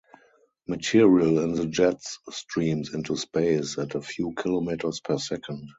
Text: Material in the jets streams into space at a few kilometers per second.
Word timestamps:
Material 0.67 1.37
in 1.43 1.51
the 1.53 1.67
jets 1.67 2.17
streams 2.31 2.91
into 2.95 3.15
space 3.15 3.77
at 3.77 3.93
a 3.93 4.01
few 4.01 4.33
kilometers 4.33 4.99
per 4.99 5.19
second. 5.19 5.69